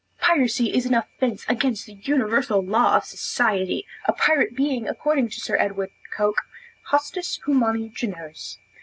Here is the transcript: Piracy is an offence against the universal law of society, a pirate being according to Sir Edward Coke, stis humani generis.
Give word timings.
Piracy 0.19 0.73
is 0.73 0.87
an 0.87 0.95
offence 0.95 1.45
against 1.47 1.85
the 1.85 1.93
universal 1.93 2.59
law 2.63 2.95
of 2.97 3.05
society, 3.05 3.85
a 4.07 4.13
pirate 4.13 4.55
being 4.55 4.87
according 4.87 5.29
to 5.29 5.39
Sir 5.39 5.57
Edward 5.59 5.91
Coke, 6.11 6.41
stis 6.91 7.39
humani 7.45 7.89
generis. 7.89 8.57